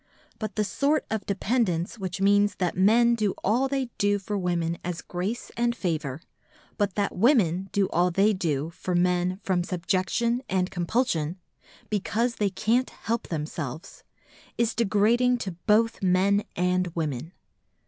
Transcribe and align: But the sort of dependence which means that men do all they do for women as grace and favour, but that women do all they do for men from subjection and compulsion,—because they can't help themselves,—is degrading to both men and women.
But 0.39 0.55
the 0.55 0.63
sort 0.63 1.05
of 1.11 1.27
dependence 1.27 1.99
which 1.99 2.19
means 2.19 2.55
that 2.55 2.75
men 2.75 3.13
do 3.13 3.35
all 3.43 3.67
they 3.67 3.91
do 3.99 4.17
for 4.17 4.35
women 4.35 4.79
as 4.83 4.99
grace 5.03 5.51
and 5.55 5.75
favour, 5.75 6.21
but 6.79 6.95
that 6.95 7.15
women 7.15 7.69
do 7.71 7.87
all 7.89 8.09
they 8.09 8.33
do 8.33 8.71
for 8.71 8.95
men 8.95 9.39
from 9.43 9.63
subjection 9.63 10.41
and 10.49 10.71
compulsion,—because 10.71 12.37
they 12.37 12.49
can't 12.49 12.89
help 12.89 13.27
themselves,—is 13.27 14.73
degrading 14.73 15.37
to 15.37 15.51
both 15.67 16.01
men 16.01 16.45
and 16.55 16.87
women. 16.95 17.31